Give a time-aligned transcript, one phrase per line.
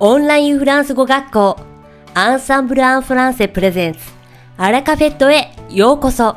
[0.00, 1.58] オンラインフランス語学校
[2.14, 3.98] アンサンブル・アン・フランセプレゼンツ
[4.56, 6.36] アラカフェットへようこそ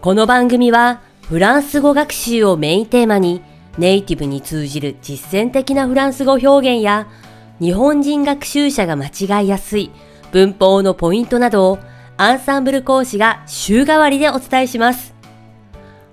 [0.00, 3.42] この番組はフランス語学習をメインテーマに
[3.78, 7.08] ネイティブに通じる実践的なフランス語表現や
[7.58, 9.90] 日本人学習者が間違いやすい
[10.30, 11.78] 文法のポイントなどを
[12.16, 15.14] アンサンブル講師が週替わりでお伝えします。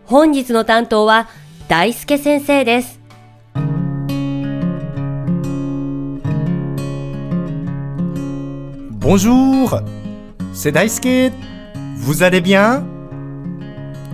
[0.05, 1.29] 本日の担当は
[1.67, 3.00] 大輔先生です。
[9.01, 9.81] Bonjour,
[10.53, 11.33] c'est Daisuke.
[11.95, 12.83] Vous allez bien?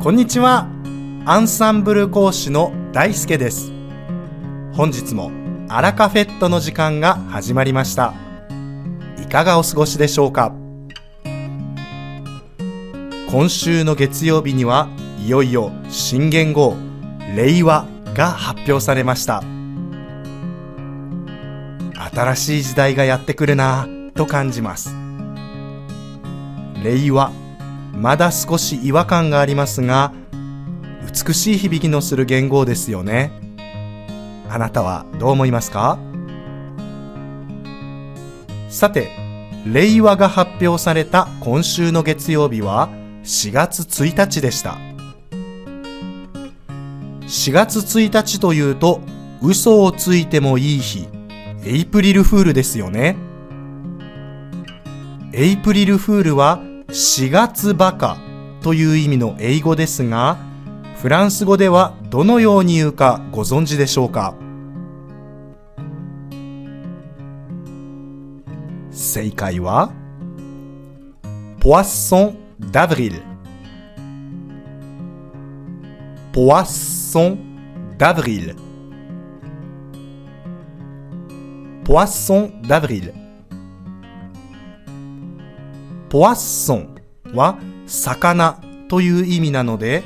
[0.01, 0.69] こんにちは。
[1.25, 3.73] アンサンブル講師の大輔です。
[4.71, 5.29] 本日も
[5.67, 8.13] アラカフェットの時間が始まりました。
[9.21, 10.55] いかがお過ごしでしょうか
[13.29, 14.87] 今週の月曜日には
[15.19, 16.77] いよいよ新元号
[17.35, 19.43] 令和が発表されました。
[22.15, 23.85] 新しい時代がやってくるな
[24.17, 24.93] と感じます。
[26.83, 27.31] 令和
[27.93, 30.11] まだ少し違和感がありますが
[31.01, 33.31] 美しい響きのする言語ですよね。
[34.49, 35.97] あなたはどう思いますか？
[38.69, 39.11] さて
[39.65, 42.89] 令和が発表された今週の月曜日は
[43.23, 44.77] 4月1日でした。
[47.23, 49.01] 4月1日というと
[49.41, 51.09] 嘘をついてもいい日
[51.65, 53.17] エイプリルフールですよね。
[55.39, 58.17] エイプリルフールは4月バカ
[58.63, 60.39] という意味の英語ですが、
[60.95, 64.33] フランス語ではどのように言うかご存知でしょうか？
[68.89, 69.91] 正解は、
[71.59, 72.37] ポワッソン
[72.71, 73.21] ダブリル。
[76.33, 78.55] ポワッソンダブリル。
[81.85, 83.26] ポワッソンダブリル。
[86.09, 86.95] ポワッソン
[87.33, 90.03] は魚という意味なので、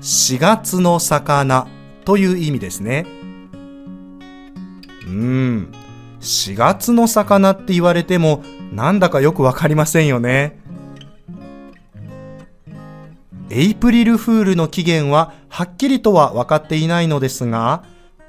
[0.00, 1.66] 4月の魚
[2.04, 3.06] という意味ですね。
[5.06, 5.72] うん、
[6.20, 8.42] 4月の魚って言われても
[8.72, 10.58] なんだかよくわかりませんよね。
[13.50, 17.84] エイプリルフールの起源ははっきりとは分かっていないのですが、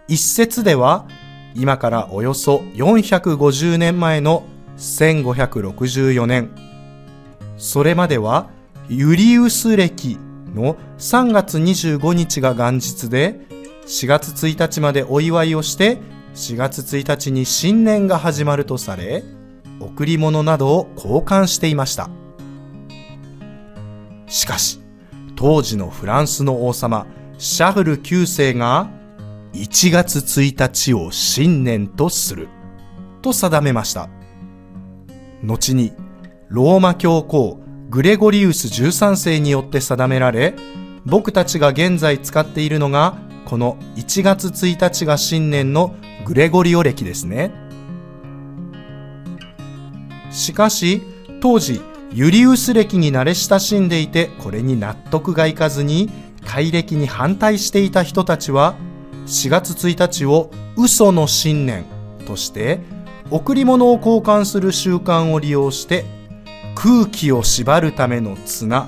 [0.10, 1.08] 一説では
[1.56, 4.44] 今からおよそ450年前の
[4.78, 6.73] 1564年、
[7.64, 8.50] それまでは
[8.90, 10.18] ユリウス暦
[10.54, 13.40] の3月25日が元日で
[13.86, 15.98] 4月1日までお祝いをして
[16.36, 19.24] 4月1日に新年が始まるとされ
[19.80, 22.10] 贈り物などを交換していました。
[24.28, 24.82] しかし
[25.38, 27.08] 当時のフランスの王様
[27.38, 28.90] シャルル9世が
[29.54, 32.50] 1月1日を新年とする
[33.22, 34.10] と定めました。
[35.46, 35.94] 後に
[36.50, 37.60] ローマ教皇
[37.90, 40.56] グレゴリウス13世によって定められ、
[41.06, 45.96] 僕たちが現在使っているのが、この1月1日が新年の
[46.26, 47.52] グレゴリオ暦ですね。
[50.32, 51.04] しかし、
[51.40, 56.10] 当時、ユリウス暦に慣れ親しんでいて、これに納得がいかずに、
[56.44, 58.76] 改暦に反対していた人たちは、
[59.28, 61.86] 4月1日を嘘の新年
[62.26, 62.80] として、
[63.30, 66.06] 贈り物を交換する習慣を利用して
[66.76, 68.88] 空気を縛るための綱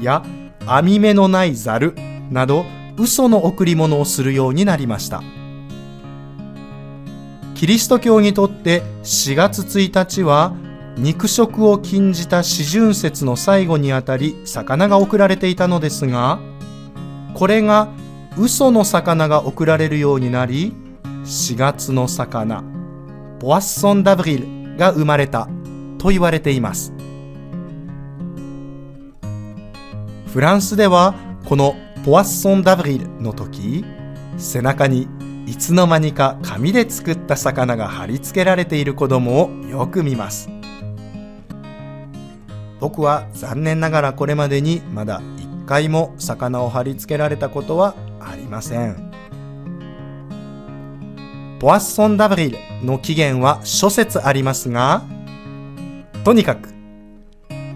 [0.00, 0.24] や
[0.66, 1.94] 網目のないザル
[2.30, 2.64] など
[2.98, 5.22] 嘘の贈り物をするようになりました。
[7.56, 10.54] キリスト教にとって4月1日は
[10.98, 16.38] 肉食を禁じた四旬節の最後にあたり魚が送られていたのですが
[17.32, 17.88] これが
[18.38, 20.74] 嘘の魚が送られるようになり
[21.24, 22.62] 4月の魚
[23.38, 25.48] ポワッソンダブリルが生まれた
[25.96, 26.95] と言われています。
[30.36, 31.14] フランスでは
[31.46, 31.74] この
[32.04, 33.86] ポワッソンダブリルの時
[34.36, 35.08] 背中に
[35.46, 40.50] いつの間にか紙で作った魚が貼り付けられている子供をよく見ます。
[42.80, 49.10] 僕は残念ながらこれまでにまだ一回も魚を貼り付けられたことはありません。
[51.60, 55.02] ポワッソンダブリルの起源は諸説ありますが
[56.24, 56.68] とにかく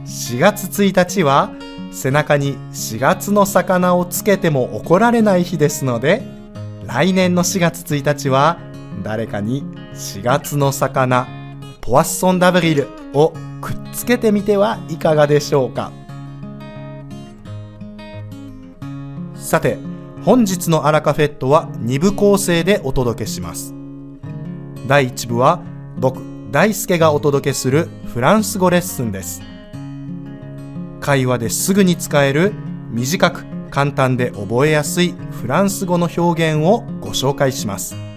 [0.05, 1.51] 4月1日は
[1.93, 6.23] 背中に4月の魚をつけても怒られない日ですので、
[6.87, 8.59] 来年の4月1日は
[9.03, 9.65] 誰かに
[9.95, 11.27] 4月の魚、
[11.81, 15.93] ポワッソンダブリルをくっつけてみてはいかがでしょうか。
[19.35, 19.79] さて、
[20.23, 23.75] 本日のアラカフェットは2部構成でお届けします。
[24.87, 25.63] 第1部は
[25.99, 26.21] 僕、
[26.51, 29.43] 大輔がお届けするフランス語レッスンです。
[31.01, 32.53] 会話ですぐに使える
[32.91, 38.11] 短く簡単で覚えやすいフランス語の表現をご紹介します。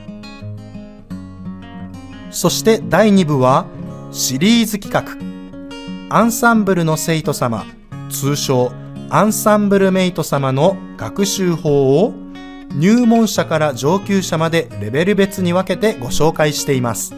[2.34, 3.68] そして第2部は
[4.12, 7.64] シリーズ企画アンサンブルの生徒様
[8.10, 8.72] 通称
[9.10, 12.14] アンサンブルメイト様の学習法を
[12.76, 17.14] 入門者から上級者までレベル別に分けてご紹介しています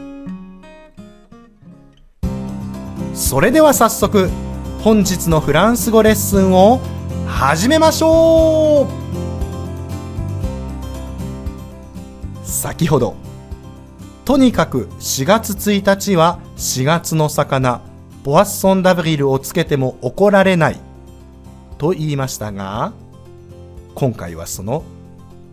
[3.14, 4.30] それでは早速
[4.86, 6.80] 本日のフランス語レッスンを
[7.26, 8.88] 始めましょう。
[12.48, 13.16] 先ほど
[14.26, 17.82] とにかく4月1日は4月の魚
[18.24, 20.80] ポアッソンダブリルをつけても怒られない
[21.80, 22.94] と言いましたが
[23.96, 24.84] 今回はその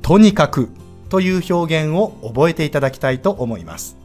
[0.02, 0.68] とにかく
[1.08, 3.96] という表現を覚えていただきたいと思います。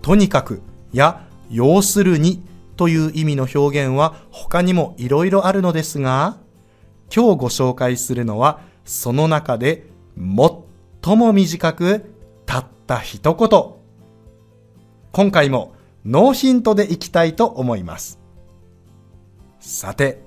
[0.00, 2.46] とにかくや要するに
[2.78, 6.38] という意味の表現は他にもいろいろあるのですが
[7.14, 9.84] 今日ご紹介するのはその中で
[10.16, 12.14] 最も短く
[12.46, 13.64] たった一言。
[15.10, 18.18] 今回もノーヒントでいきたいと思います。
[19.60, 20.22] さて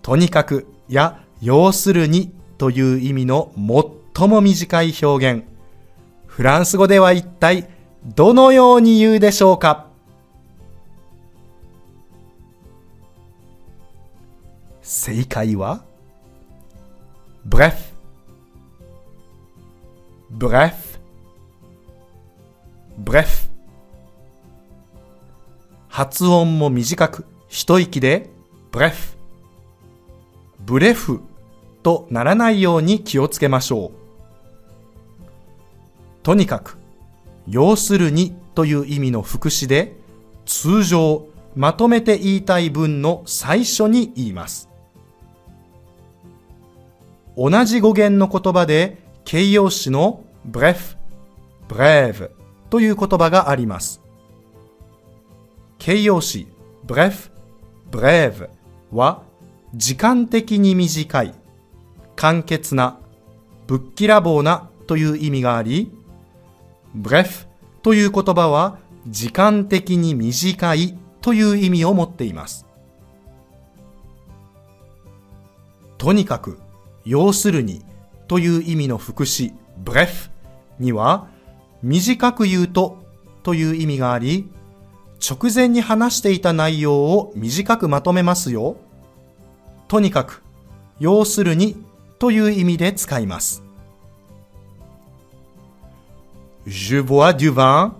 [0.00, 3.52] とにかくや要するにという意味の
[4.16, 5.44] 最も短い表現。
[6.26, 7.68] フランス語では一体
[8.16, 9.87] どのように言うでしょうか？
[14.90, 15.84] 正解は
[17.46, 17.74] ？Bref.
[20.34, 20.72] Bref.
[23.04, 23.50] Bref.
[25.88, 28.30] 発音も短く一息で
[28.72, 29.18] Bref.
[30.60, 31.20] ブレフ
[31.82, 33.92] とならないように気をつけましょう。
[36.22, 36.78] とにかく
[37.46, 39.98] 要するにという意味の副詞で
[40.46, 44.67] 通常まとめて言いたい文の最初に言います。
[47.40, 50.96] 同じ語源の言葉で形容詞の bref,
[51.68, 52.32] brève
[52.68, 54.00] という言葉があります。
[55.78, 56.48] 形容詞
[56.84, 57.30] bref,
[57.92, 58.48] brève
[58.90, 59.22] は
[59.72, 61.34] 時間的に短い
[62.16, 62.98] 簡潔な
[63.68, 65.92] ぶっきらぼうなという意味があり
[67.00, 67.46] bref
[67.82, 72.66] という言葉は時間的に短いという意味を持っています。
[75.98, 76.58] とにかく
[77.08, 77.82] 要するに
[78.26, 80.28] という意味の副詞 bref
[80.78, 81.28] には
[81.82, 83.02] 短く言うと
[83.42, 84.50] という意味があり
[85.26, 88.76] 直前に話していた内容を短くまとめますよ
[89.88, 90.42] とにかく
[91.00, 91.82] 要するに
[92.18, 93.62] という意味で使います
[96.66, 97.94] Je bois du vin,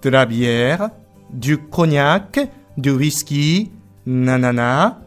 [0.00, 0.88] de la bière,
[1.30, 2.48] du cognac,
[2.78, 3.70] du whisky,
[4.06, 5.02] nanana.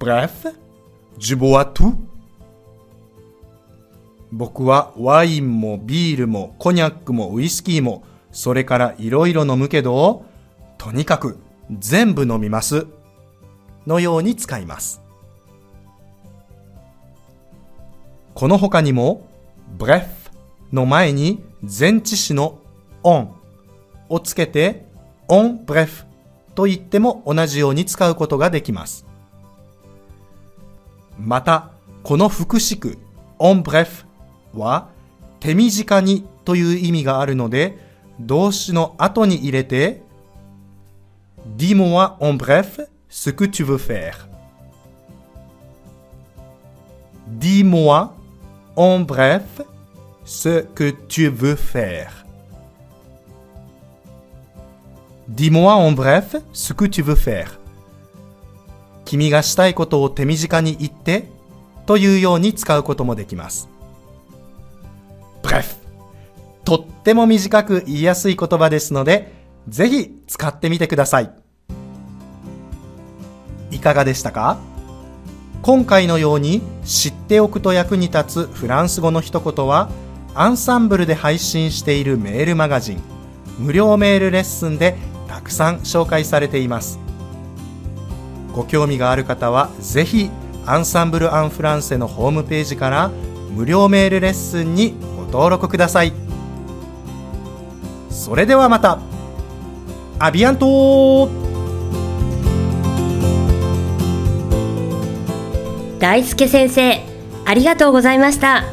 [0.00, 0.46] Bref,
[1.18, 2.07] je bois tout.
[4.32, 10.24] 僕はワインもビールもコニャックもウイスキーもそれからいろいろ飲むけど
[10.76, 11.38] とにかく
[11.70, 12.86] 全部飲みます。
[13.86, 15.00] のように使います。
[18.34, 19.26] この他にも
[19.78, 20.06] bref
[20.72, 22.60] の前に前置詞の
[23.02, 23.28] on
[24.08, 24.86] をつけて
[25.26, 26.04] on bref
[26.54, 29.06] と言っても同じように使うことができます。
[31.18, 31.70] また
[32.04, 32.98] この副詞句
[33.38, 34.06] on bref
[34.54, 34.88] は
[35.40, 37.78] 手短にという意味があるので
[38.20, 40.02] 動詞の後に入れて
[41.56, 44.28] Dis-moi en bref ce que tu veux faire.
[47.26, 48.14] Dis-moi
[48.76, 49.62] en bref
[50.24, 52.24] ce que tu veux faire.
[55.28, 57.58] Dis-moi en bref ce que tu veux faire.
[59.04, 61.28] 君がしたいことを手短に言って
[61.86, 63.70] というように使うこともできます。
[65.42, 65.76] Bref
[66.64, 69.32] とっても短く言いやすい言葉ですので、
[69.68, 71.30] ぜひ使ってみてください。
[73.70, 74.58] いかがでしたか？
[75.62, 79.90] 今回のように知っておくと役に立つフランス語の一言は、
[80.34, 83.00] アンサンブルで配信しているメールマガジン、
[83.58, 86.98] 無料メールレッスンでたくさん紹介されています。
[88.54, 90.30] ご興味がある方は、ぜひ、
[90.64, 93.10] アンサンブル・アン・フランセのホームページから
[93.50, 94.94] 無料メールレッスンに
[95.32, 96.12] 登録ください。
[98.10, 98.98] それではまた
[100.18, 101.28] アビアント
[105.98, 107.00] 大輔先生、
[107.44, 108.64] ありがとうございました。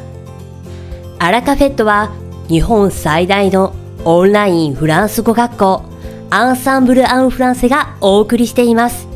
[1.19, 2.11] アラカフェットは
[2.47, 5.83] 日本最大のオンラインフランス語学校
[6.29, 9.07] アンサンブル・アン・フランセがお送りしています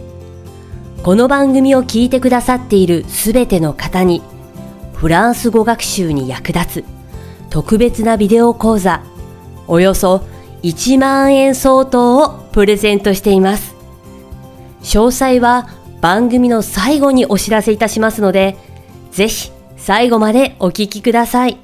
[1.03, 4.23] この番組を聞いてくださっているすべての方に
[4.93, 6.98] フランス語学習に役立つ
[7.49, 9.03] 特別なビデオ講座。
[9.67, 10.23] およそ
[10.63, 13.75] 1万円相当をプレゼントしています。
[14.81, 15.69] 詳細は
[16.01, 18.55] 番組の最後にお知らせいたしますので
[19.11, 21.57] ぜひ最後までお聞きください。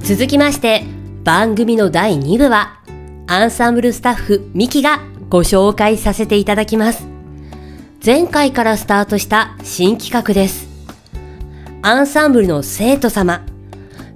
[0.00, 0.82] 続きまして
[1.22, 2.80] 番組の第2部は
[3.28, 7.19] アンサンブルスタッフミキがご紹介させていただきます。
[8.02, 10.70] 前回からスタートした新企画です。
[11.82, 13.44] アンサンブルの生徒様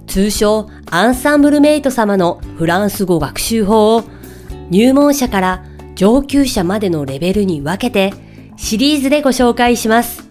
[0.07, 4.03] 通称アンサンブルメイト様のフランス語学習法を
[4.71, 8.11] 入門者から上級者までのレベルに分けて
[8.57, 10.27] シリーズでご紹介します。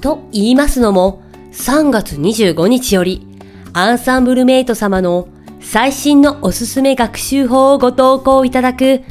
[0.00, 3.26] と言いますのも3月25日より、
[3.74, 5.28] アンサンブルメイト様の
[5.60, 9.02] 最新のおすすめ学習法をご投稿いただく、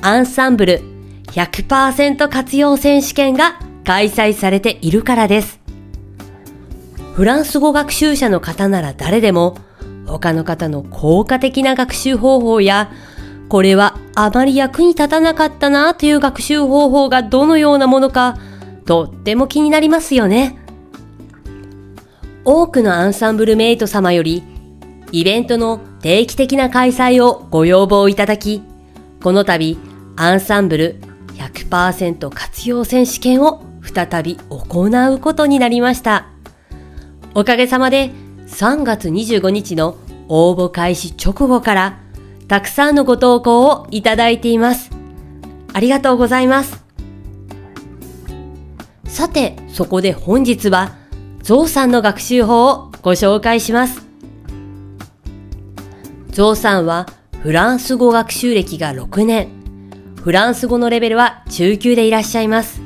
[0.00, 0.89] アンサンブル
[1.32, 5.60] 100%活用選手権が開催されているからです。
[7.14, 9.56] フランス語学習者の方なら誰でも、
[10.06, 12.90] 他の方の効果的な学習方法や、
[13.48, 18.36] これはあまり役に立たなかったなという学習方法がどのようなものか、
[18.86, 20.56] とっても気になりますよね。
[22.44, 24.42] 多くのアンサンブルメイト様より、
[25.12, 28.62] イベントの定期的な開催をご要望いただき、
[29.22, 29.78] この度、
[30.16, 31.00] アンサンブル
[31.40, 36.26] 100%活用選手権を再び行うことになりました。
[37.34, 38.10] おかげさまで
[38.46, 39.96] 3月25日の
[40.28, 41.98] 応募開始直後から
[42.46, 44.90] たくさんのご投稿をいただいています。
[45.72, 46.84] ありがとうございます。
[49.04, 50.96] さて、そこで本日は
[51.42, 54.06] ゾウさんの学習法をご紹介します。
[56.30, 57.06] ゾウさんは
[57.42, 59.59] フランス語学習歴が6年。
[60.22, 62.82] フランス語のレベルは中級でいらっしゃいます。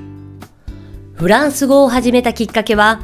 [1.14, 3.00] フランス語を始めたきっかけは、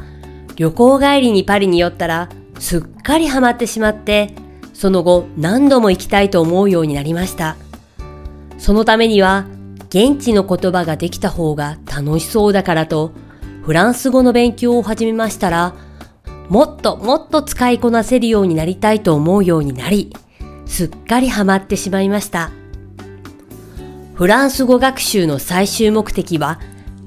[0.55, 4.33] 旅行帰りにパリに寄ったら、すっかりハマってしまって、
[4.73, 7.57] その後何度も行きたいと思うようになりました。
[8.57, 9.47] そのためには、
[9.89, 13.11] 現地の言葉ができた方が楽しそうだからと、
[13.63, 15.75] フランス語の勉強を始めましたら、
[16.47, 20.15] もっともっと使いこなせるようになりたいと思うようになり、
[20.65, 22.51] すっかりハマってしまいました。
[24.21, 26.59] フランス語学習の最終目的は、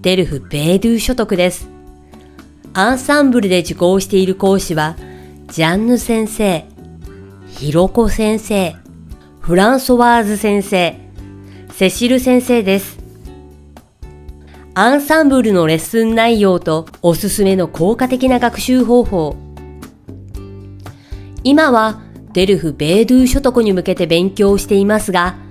[0.02, 1.68] デルフ・ベードゥ所得です。
[2.72, 4.96] アンサンブルで受講している講師は、
[5.46, 6.64] ジャンヌ先生、
[7.46, 8.74] ヒロコ先生、
[9.38, 10.98] フランソワーズ先生、
[11.70, 12.98] セシル先生です。
[14.74, 19.36] アンサンブルのレッスン内容とおすすめの効果的な学習方法。
[21.44, 22.00] 今は
[22.32, 25.43] デルフ・ベードゥ所得に向けて勉強していますが、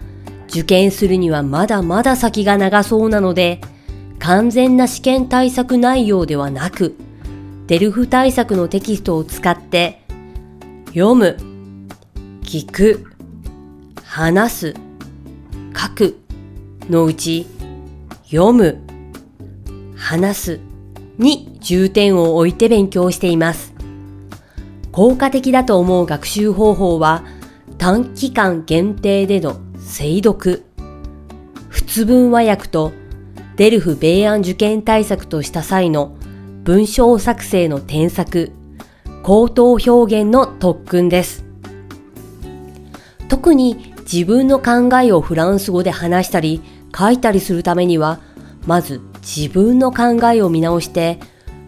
[0.54, 3.60] 受験するにはまだまだ先が長そうなので、
[4.20, 6.96] 完全な試験対策内容ではなく、
[7.66, 10.04] デルフ対策のテキストを使って、
[10.90, 11.38] 読む、
[12.44, 13.08] 聞く、
[14.04, 14.74] 話す、
[15.76, 16.20] 書く
[16.88, 17.48] のうち、
[18.30, 18.78] 読む、
[19.96, 20.60] 話す
[21.18, 23.74] に重点を置いて勉強しています。
[24.92, 27.24] 効果的だと思う学習方法は
[27.80, 29.58] 短期間限定での
[29.96, 30.64] 精読、
[31.70, 32.94] 仏文和訳と
[33.58, 36.18] デルフ米安受験対策とした際の
[36.64, 38.52] 文章作成の添削、
[39.22, 41.46] 口頭表現の特訓です。
[43.30, 46.64] 特に自分の考えをフランス語で話したり
[46.98, 48.20] 書いたりするためには、
[48.66, 51.20] まず自分の考えを見直して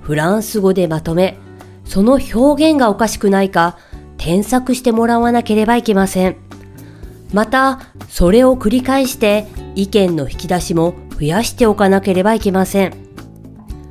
[0.01, 1.37] フランス語でまとめ、
[1.85, 3.77] その表現がおかしくないか
[4.17, 6.37] 添削してもらわなければいけません。
[7.33, 12.93] また、それを繰り返して意見の引き出しも増やしておかなければいけません。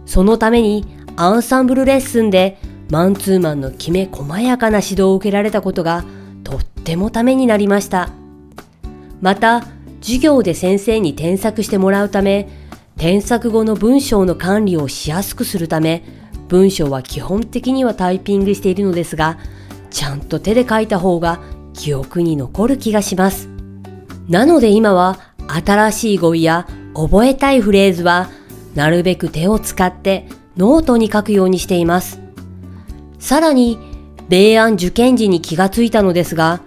[0.06, 2.58] そのためにアンサンブルレッスンで
[2.90, 6.04] マンツーマンのきめ細やかな指導を受けられたことが
[6.42, 8.10] とってもためになりました。
[9.20, 9.64] また、
[10.02, 12.48] 授業で先生に添削してもらうため、
[12.98, 16.04] 添削後の文章の管理をしやすくするため、
[16.48, 19.38] 文章は基本的にはタイピングしているのですが、
[19.90, 21.40] ちゃんと手で書いた方が
[21.72, 23.53] 記憶に残る気がします。
[24.28, 28.30] なので今は新しい語彙や覚えたいフレーズは
[28.74, 30.26] なるべく手を使って
[30.56, 32.20] ノートに書くようにしています。
[33.18, 33.78] さらに、
[34.28, 36.60] 米安受験時に気がついたのですが、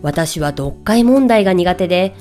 [0.00, 2.14] 私は読解問題が苦手で、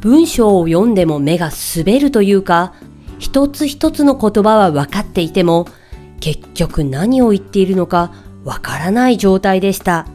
[0.00, 2.74] 文章を読んでも目が滑るというか、
[3.18, 5.66] 一つ一つの言葉は分かっていても、
[6.20, 8.12] 結局何を言っているのか
[8.44, 10.06] わからない状態でした。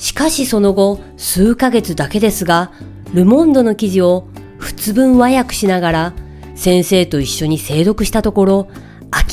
[0.00, 2.72] しかしその後、数ヶ月だけですが、
[3.12, 4.28] ルモンドの記事を
[4.58, 6.14] 仏文和訳しながら、
[6.54, 8.68] 先生と一緒に精読したところ、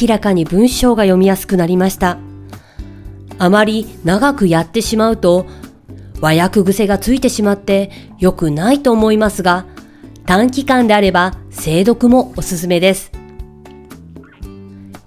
[0.01, 2.17] 明らかに文章が読みやすくなりました。
[3.39, 5.45] あまり長くやってしまうと、
[6.19, 9.65] 和訳癖がついてしまって良くないと思いますが、
[10.25, 13.13] 短期間であれば精読もおすすめです。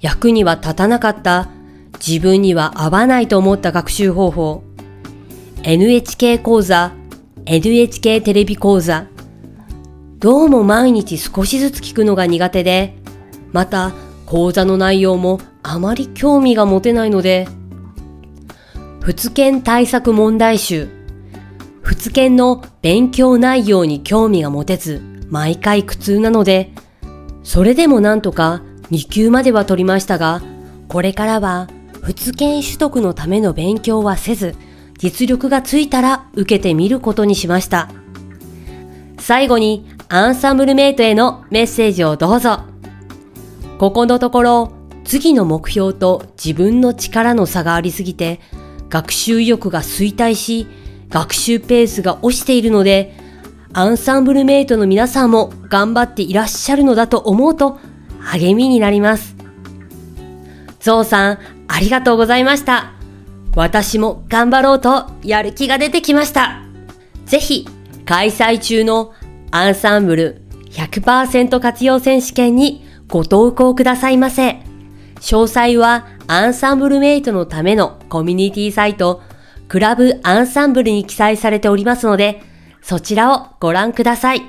[0.01, 1.51] 役には立たなかった
[1.99, 4.70] 自分には合わないと思った学習方法
[5.63, 6.93] NHK 講座
[7.47, 9.07] NHK テレビ講座。
[10.19, 12.95] どうも毎日少しずつ聞くのが苦手で
[13.53, 13.93] また
[14.27, 17.49] 講座の内容もあまり興味が持てないので。
[19.01, 20.89] 仏研対策問題集
[21.83, 25.01] 仏研の勉強内容に興味が持てず
[25.31, 26.71] 毎回苦痛なので
[27.43, 30.43] それでもなんとか2級までは取りましたが、
[30.89, 31.69] これからは、
[32.03, 34.57] 仏研取得のための勉強はせず、
[35.01, 37.89] 実力がついたら受けてみることにしました。
[39.19, 42.61] 最後に、アンサンブルメイトへのメッセージをどうぞ。
[43.79, 44.73] ここのところ、
[45.05, 48.41] 次の目標と自分の力の差がありすぎて、
[48.91, 50.67] 学習意欲が衰退し、
[51.09, 53.15] 学習ペースが落ちているので、
[53.73, 57.79] アンサンブルメイトの皆さんも頑張っていらっしゃるのだと思うと
[58.19, 59.35] 励みになります。
[60.81, 61.39] ゾウさん、
[61.69, 63.00] ありがとうございました。
[63.55, 66.63] 私も頑張ろうとやる気が出てきました。
[67.27, 67.67] ぜひ、
[68.05, 69.13] 開催中の
[69.51, 74.63] アンサンブル100%活用選手権にご投稿くださいませ。
[75.17, 79.21] 詳細はアンサンブルメイトのためのコミュニティサイト、
[79.69, 82.43] クラブアンサンブルに記載されておりますので、
[82.83, 84.43] そちらをご覧ください。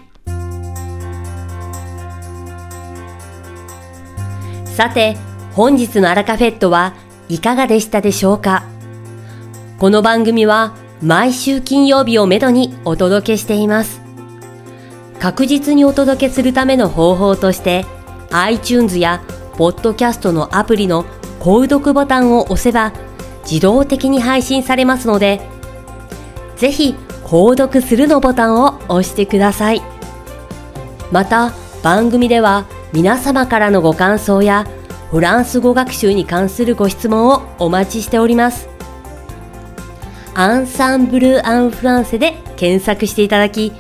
[4.66, 5.18] さて、
[5.54, 6.94] 本日のアラカフェットは
[7.30, 8.71] いかがでしたでしょうか？
[9.82, 14.00] この番組は毎週金曜日をめどにお届けしています。
[15.20, 17.88] 確実にお届けするための方法として
[18.30, 19.24] iTunes や
[19.58, 21.04] ポッドキャストのアプリの
[21.40, 22.94] 購読ボタンを押せば
[23.44, 25.42] 自動的に配信されますので
[26.58, 29.82] ぜひ購読するのボタンを押してください。
[31.12, 34.68] また番組では皆様からのご感想や
[35.10, 38.71] フランス語学習に関するご質問をお待ちしております。
[40.34, 43.74] アンサンブル・アン・フランセで検索していただき、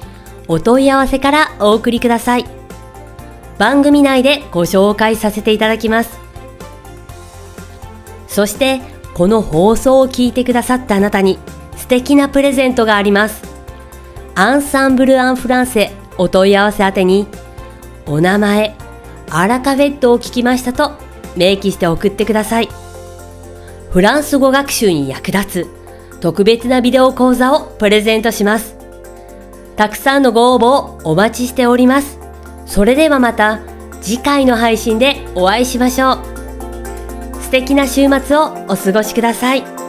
[0.47, 2.45] お問い合わせからお送りください。
[3.57, 6.19] 番組内でご紹介させていただきます。
[8.27, 8.81] そして、
[9.13, 11.37] この放送を聞いてくださったあなたに
[11.77, 13.43] 素敵なプレゼントがあります。
[14.35, 17.27] アンサンブル・アン・フランセお問い合わせ宛てに、
[18.05, 18.75] お名前、
[19.29, 20.91] アラカフェットを聞きましたと
[21.37, 22.69] 明記して送ってください。
[23.91, 25.80] フランス語学習に役立つ
[26.21, 28.77] 特別なビデオ講座をプレゼントします。
[29.75, 32.19] たくさんのご応募をお待ちしております。
[32.67, 33.59] それではまた
[34.01, 36.17] 次回の配信でお会いしましょう。
[37.41, 39.80] 素敵な週末をお過ごしください。